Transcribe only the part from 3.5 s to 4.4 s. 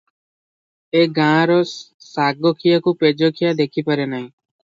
ଦେଖିପାରେ ନାହିଁ।